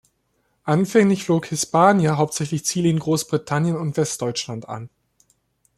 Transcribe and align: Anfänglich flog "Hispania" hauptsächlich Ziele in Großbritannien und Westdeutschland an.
Anfänglich 0.63 1.25
flog 1.25 1.45
"Hispania" 1.45 2.17
hauptsächlich 2.17 2.65
Ziele 2.65 2.89
in 2.89 2.97
Großbritannien 2.97 3.75
und 3.75 3.97
Westdeutschland 3.97 4.67
an. 4.67 4.89